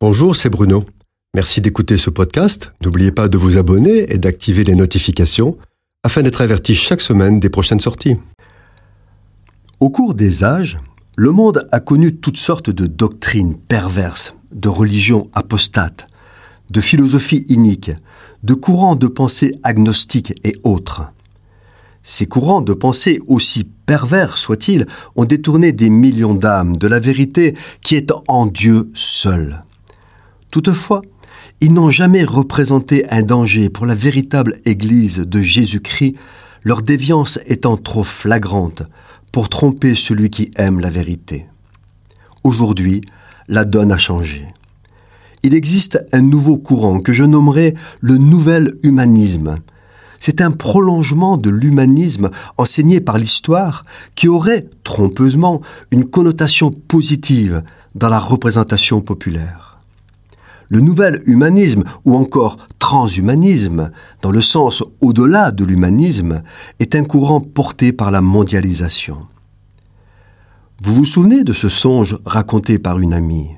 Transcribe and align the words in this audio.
Bonjour, 0.00 0.36
c'est 0.36 0.48
Bruno. 0.48 0.84
Merci 1.34 1.60
d'écouter 1.60 1.96
ce 1.96 2.08
podcast. 2.08 2.72
N'oubliez 2.84 3.10
pas 3.10 3.26
de 3.26 3.36
vous 3.36 3.56
abonner 3.56 4.12
et 4.12 4.18
d'activer 4.18 4.62
les 4.62 4.76
notifications 4.76 5.58
afin 6.04 6.22
d'être 6.22 6.40
averti 6.40 6.76
chaque 6.76 7.00
semaine 7.00 7.40
des 7.40 7.50
prochaines 7.50 7.80
sorties. 7.80 8.14
Au 9.80 9.90
cours 9.90 10.14
des 10.14 10.44
âges, 10.44 10.78
le 11.16 11.32
monde 11.32 11.66
a 11.72 11.80
connu 11.80 12.14
toutes 12.14 12.36
sortes 12.36 12.70
de 12.70 12.86
doctrines 12.86 13.58
perverses, 13.58 14.36
de 14.52 14.68
religions 14.68 15.30
apostates, 15.32 16.06
de 16.70 16.80
philosophies 16.80 17.44
iniques, 17.48 17.90
de 18.44 18.54
courants 18.54 18.94
de 18.94 19.08
pensée 19.08 19.58
agnostiques 19.64 20.34
et 20.44 20.54
autres. 20.62 21.10
Ces 22.04 22.26
courants 22.26 22.62
de 22.62 22.72
pensée, 22.72 23.18
aussi 23.26 23.64
pervers 23.64 24.38
soient-ils, 24.38 24.86
ont 25.16 25.24
détourné 25.24 25.72
des 25.72 25.90
millions 25.90 26.34
d'âmes 26.34 26.76
de 26.76 26.86
la 26.86 27.00
vérité 27.00 27.56
qui 27.82 27.96
est 27.96 28.12
en 28.28 28.46
Dieu 28.46 28.92
seul. 28.94 29.64
Toutefois, 30.50 31.02
ils 31.60 31.72
n'ont 31.72 31.90
jamais 31.90 32.24
représenté 32.24 33.08
un 33.10 33.22
danger 33.22 33.68
pour 33.68 33.84
la 33.84 33.94
véritable 33.94 34.56
Église 34.64 35.18
de 35.18 35.40
Jésus-Christ, 35.40 36.14
leur 36.64 36.82
déviance 36.82 37.38
étant 37.46 37.76
trop 37.76 38.04
flagrante 38.04 38.82
pour 39.32 39.48
tromper 39.48 39.94
celui 39.94 40.30
qui 40.30 40.50
aime 40.56 40.80
la 40.80 40.90
vérité. 40.90 41.46
Aujourd'hui, 42.44 43.02
la 43.48 43.64
donne 43.64 43.92
a 43.92 43.98
changé. 43.98 44.46
Il 45.42 45.54
existe 45.54 46.04
un 46.12 46.22
nouveau 46.22 46.58
courant 46.58 47.00
que 47.00 47.12
je 47.12 47.24
nommerai 47.24 47.74
le 48.00 48.16
nouvel 48.16 48.74
humanisme. 48.82 49.58
C'est 50.18 50.40
un 50.40 50.50
prolongement 50.50 51.36
de 51.36 51.50
l'humanisme 51.50 52.30
enseigné 52.56 53.00
par 53.00 53.18
l'histoire 53.18 53.84
qui 54.14 54.28
aurait, 54.28 54.68
trompeusement, 54.82 55.60
une 55.90 56.04
connotation 56.04 56.70
positive 56.70 57.62
dans 57.94 58.08
la 58.08 58.18
représentation 58.18 59.00
populaire. 59.00 59.77
Le 60.68 60.80
nouvel 60.80 61.22
humanisme, 61.24 61.84
ou 62.04 62.14
encore 62.14 62.58
transhumanisme, 62.78 63.90
dans 64.20 64.30
le 64.30 64.42
sens 64.42 64.84
au-delà 65.00 65.50
de 65.50 65.64
l'humanisme, 65.64 66.42
est 66.78 66.94
un 66.94 67.04
courant 67.04 67.40
porté 67.40 67.92
par 67.92 68.10
la 68.10 68.20
mondialisation. 68.20 69.26
Vous 70.82 70.94
vous 70.94 71.06
souvenez 71.06 71.42
de 71.42 71.52
ce 71.52 71.68
songe 71.68 72.18
raconté 72.24 72.78
par 72.78 72.98
une 72.98 73.14
amie? 73.14 73.50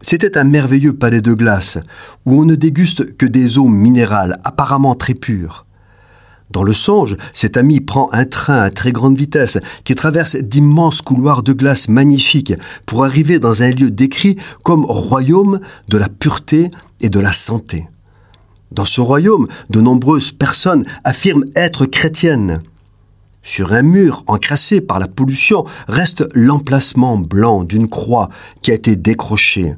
C'était 0.00 0.38
un 0.38 0.44
merveilleux 0.44 0.92
palais 0.92 1.20
de 1.20 1.32
glace 1.32 1.78
où 2.26 2.40
on 2.40 2.44
ne 2.44 2.54
déguste 2.54 3.16
que 3.16 3.26
des 3.26 3.58
eaux 3.58 3.68
minérales 3.68 4.38
apparemment 4.44 4.94
très 4.94 5.14
pures. 5.14 5.63
Dans 6.50 6.62
le 6.62 6.72
songe, 6.72 7.16
cet 7.32 7.56
ami 7.56 7.80
prend 7.80 8.08
un 8.12 8.26
train 8.26 8.60
à 8.60 8.70
très 8.70 8.92
grande 8.92 9.16
vitesse 9.16 9.58
qui 9.84 9.94
traverse 9.94 10.36
d'immenses 10.36 11.00
couloirs 11.00 11.42
de 11.42 11.52
glace 11.52 11.88
magnifiques 11.88 12.52
pour 12.86 13.04
arriver 13.04 13.38
dans 13.38 13.62
un 13.62 13.70
lieu 13.70 13.90
décrit 13.90 14.36
comme 14.62 14.84
royaume 14.84 15.60
de 15.88 15.96
la 15.96 16.08
pureté 16.08 16.70
et 17.00 17.08
de 17.08 17.18
la 17.18 17.32
santé. 17.32 17.88
Dans 18.72 18.84
ce 18.84 19.00
royaume, 19.00 19.46
de 19.70 19.80
nombreuses 19.80 20.32
personnes 20.32 20.84
affirment 21.04 21.44
être 21.54 21.86
chrétiennes. 21.86 22.62
Sur 23.42 23.72
un 23.72 23.82
mur 23.82 24.24
encrassé 24.26 24.80
par 24.80 24.98
la 24.98 25.06
pollution 25.06 25.64
reste 25.86 26.26
l'emplacement 26.34 27.18
blanc 27.18 27.62
d'une 27.62 27.88
croix 27.88 28.30
qui 28.62 28.70
a 28.70 28.74
été 28.74 28.96
décrochée. 28.96 29.76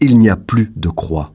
Il 0.00 0.18
n'y 0.18 0.28
a 0.28 0.36
plus 0.36 0.72
de 0.74 0.88
croix. 0.88 1.32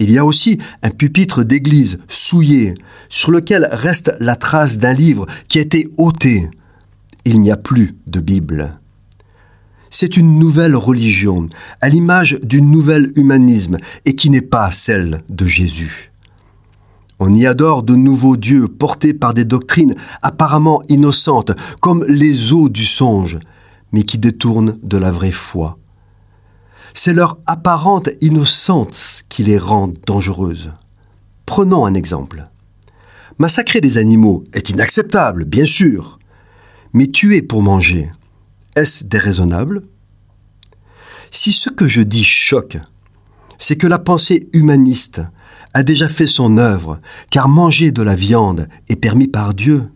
Il 0.00 0.10
y 0.10 0.18
a 0.18 0.24
aussi 0.24 0.58
un 0.82 0.90
pupitre 0.90 1.42
d'église 1.42 1.98
souillé, 2.08 2.74
sur 3.08 3.30
lequel 3.30 3.68
reste 3.72 4.14
la 4.20 4.36
trace 4.36 4.78
d'un 4.78 4.92
livre 4.92 5.26
qui 5.48 5.58
a 5.58 5.62
été 5.62 5.88
ôté. 5.96 6.48
Il 7.24 7.40
n'y 7.40 7.50
a 7.50 7.56
plus 7.56 7.96
de 8.06 8.20
Bible. 8.20 8.78
C'est 9.90 10.16
une 10.16 10.38
nouvelle 10.38 10.76
religion, 10.76 11.48
à 11.80 11.88
l'image 11.88 12.38
du 12.42 12.62
nouvel 12.62 13.12
humanisme, 13.16 13.78
et 14.04 14.14
qui 14.14 14.30
n'est 14.30 14.40
pas 14.40 14.70
celle 14.70 15.22
de 15.28 15.46
Jésus. 15.46 16.12
On 17.18 17.34
y 17.34 17.46
adore 17.46 17.82
de 17.82 17.96
nouveaux 17.96 18.36
dieux 18.36 18.68
portés 18.68 19.14
par 19.14 19.34
des 19.34 19.44
doctrines 19.44 19.96
apparemment 20.22 20.82
innocentes, 20.88 21.52
comme 21.80 22.04
les 22.04 22.52
eaux 22.52 22.68
du 22.68 22.86
songe, 22.86 23.40
mais 23.92 24.04
qui 24.04 24.18
détournent 24.18 24.76
de 24.82 24.98
la 24.98 25.10
vraie 25.10 25.32
foi. 25.32 25.78
C'est 26.94 27.14
leur 27.14 27.38
apparente 27.46 28.10
innocence 28.20 29.17
qui 29.28 29.42
les 29.42 29.58
rend 29.58 29.92
dangereuses. 30.06 30.72
Prenons 31.46 31.86
un 31.86 31.94
exemple. 31.94 32.46
Massacrer 33.38 33.80
des 33.80 33.98
animaux 33.98 34.44
est 34.52 34.70
inacceptable, 34.70 35.44
bien 35.44 35.66
sûr, 35.66 36.18
mais 36.92 37.06
tuer 37.06 37.42
pour 37.42 37.62
manger, 37.62 38.10
est-ce 38.74 39.04
déraisonnable? 39.04 39.82
Si 41.30 41.52
ce 41.52 41.70
que 41.70 41.86
je 41.86 42.02
dis 42.02 42.24
choque, 42.24 42.78
c'est 43.58 43.76
que 43.76 43.86
la 43.86 43.98
pensée 43.98 44.48
humaniste 44.52 45.20
a 45.74 45.82
déjà 45.82 46.08
fait 46.08 46.26
son 46.26 46.58
œuvre, 46.58 47.00
car 47.30 47.48
manger 47.48 47.92
de 47.92 48.02
la 48.02 48.14
viande 48.14 48.68
est 48.88 48.96
permis 48.96 49.28
par 49.28 49.54
Dieu. 49.54 49.90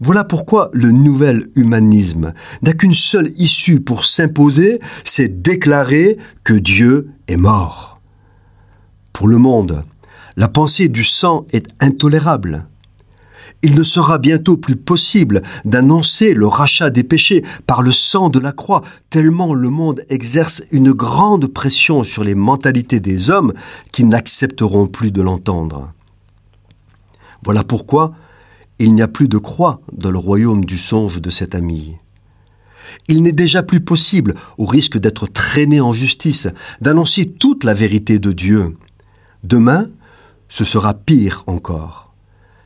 Voilà 0.00 0.24
pourquoi 0.24 0.70
le 0.72 0.90
nouvel 0.90 1.48
humanisme 1.56 2.34
n'a 2.62 2.72
qu'une 2.72 2.94
seule 2.94 3.32
issue 3.36 3.80
pour 3.80 4.04
s'imposer, 4.04 4.80
c'est 5.04 5.42
déclarer 5.42 6.18
que 6.44 6.54
Dieu 6.54 7.10
est 7.28 7.38
mort. 7.38 7.95
Pour 9.16 9.28
le 9.28 9.38
monde, 9.38 9.82
la 10.36 10.46
pensée 10.46 10.88
du 10.88 11.02
sang 11.02 11.46
est 11.50 11.68
intolérable. 11.80 12.66
Il 13.62 13.74
ne 13.74 13.82
sera 13.82 14.18
bientôt 14.18 14.58
plus 14.58 14.76
possible 14.76 15.40
d'annoncer 15.64 16.34
le 16.34 16.46
rachat 16.46 16.90
des 16.90 17.02
péchés 17.02 17.42
par 17.66 17.80
le 17.80 17.92
sang 17.92 18.28
de 18.28 18.38
la 18.38 18.52
croix, 18.52 18.82
tellement 19.08 19.54
le 19.54 19.70
monde 19.70 20.02
exerce 20.10 20.64
une 20.70 20.92
grande 20.92 21.46
pression 21.46 22.04
sur 22.04 22.24
les 22.24 22.34
mentalités 22.34 23.00
des 23.00 23.30
hommes 23.30 23.54
qui 23.90 24.04
n'accepteront 24.04 24.86
plus 24.86 25.12
de 25.12 25.22
l'entendre. 25.22 25.94
Voilà 27.42 27.64
pourquoi 27.64 28.12
il 28.78 28.92
n'y 28.92 29.00
a 29.00 29.08
plus 29.08 29.28
de 29.28 29.38
croix 29.38 29.80
dans 29.94 30.10
le 30.10 30.18
royaume 30.18 30.66
du 30.66 30.76
songe 30.76 31.22
de 31.22 31.30
cette 31.30 31.54
amie. 31.54 31.96
Il 33.08 33.22
n'est 33.22 33.32
déjà 33.32 33.62
plus 33.62 33.80
possible, 33.80 34.34
au 34.58 34.66
risque 34.66 34.98
d'être 34.98 35.26
traîné 35.26 35.80
en 35.80 35.94
justice, 35.94 36.48
d'annoncer 36.82 37.24
toute 37.24 37.64
la 37.64 37.72
vérité 37.72 38.18
de 38.18 38.32
Dieu. 38.32 38.76
Demain, 39.46 39.86
ce 40.48 40.64
sera 40.64 40.92
pire 40.92 41.44
encore. 41.46 42.12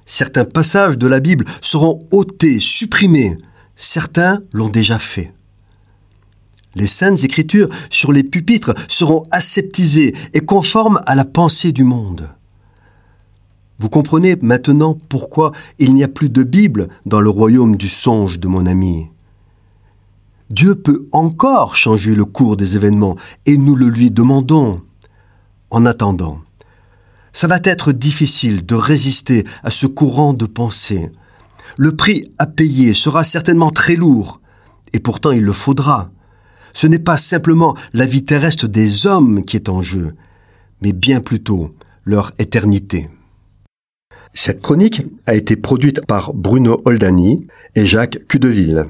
Certains 0.07 0.47
passages 0.47 0.97
de 0.97 1.07
la 1.07 1.21
Bible 1.21 1.45
seront 1.61 2.09
ôtés, 2.11 2.59
supprimés. 2.59 3.37
Certains 3.77 4.41
l'ont 4.55 4.71
déjà 4.71 4.99
fait. 4.99 5.35
Les 6.75 6.87
saintes 6.87 7.23
écritures 7.23 7.69
sur 7.91 8.13
les 8.13 8.23
pupitres 8.23 8.75
seront 8.89 9.25
aseptisées 9.31 10.15
et 10.33 10.41
conformes 10.41 11.03
à 11.05 11.15
la 11.15 11.27
pensée 11.27 11.73
du 11.73 11.85
monde. 11.85 12.31
Vous 13.79 13.91
comprenez 13.91 14.37
maintenant 14.41 14.97
pourquoi 15.11 15.53
il 15.79 15.93
n'y 15.93 16.03
a 16.03 16.09
plus 16.09 16.31
de 16.31 16.43
Bible 16.43 16.89
dans 17.05 17.21
le 17.21 17.29
royaume 17.29 17.77
du 17.77 17.89
songe 17.89 18.39
de 18.39 18.49
mon 18.49 18.65
ami. 18.65 19.09
Dieu 20.49 20.77
peut 20.77 21.09
encore 21.13 21.77
changer 21.77 22.15
le 22.15 22.25
cours 22.25 22.57
des 22.57 22.75
événements 22.77 23.17
et 23.45 23.59
nous 23.59 23.77
le 23.77 23.89
lui 23.89 24.11
demandons. 24.11 24.81
En 25.69 25.85
attendant, 25.85 26.41
ça 27.33 27.47
va 27.47 27.61
être 27.65 27.93
difficile 27.93 28.65
de 28.65 28.75
résister 28.75 29.45
à 29.63 29.71
ce 29.71 29.87
courant 29.87 30.35
de 30.35 30.47
pensée. 30.47 31.11
Le 31.77 31.95
prix 31.95 32.33
à 32.39 32.47
payer 32.47 32.95
sera 32.95 33.25
certainement 33.25 33.71
très 33.71 33.97
lourd, 33.97 34.41
et 34.93 35.01
pourtant 35.01 35.31
il 35.31 35.43
le 35.43 35.53
faudra. 35.53 36.11
Ce 36.73 36.87
n'est 36.87 36.99
pas 36.99 37.17
simplement 37.17 37.77
la 37.93 38.07
vie 38.07 38.25
terrestre 38.25 38.69
des 38.69 39.07
hommes 39.07 39.45
qui 39.45 39.57
est 39.57 39.69
en 39.69 39.83
jeu, 39.83 40.15
mais 40.83 40.93
bien 40.93 41.21
plutôt 41.21 41.75
leur 42.05 42.33
éternité. 42.39 43.09
Cette 44.33 44.63
chronique 44.63 45.03
a 45.27 45.35
été 45.35 45.57
produite 45.57 46.07
par 46.07 46.33
Bruno 46.35 46.83
Oldani 46.85 47.47
et 47.75 47.87
Jacques 47.87 48.27
Cudeville. 48.29 48.87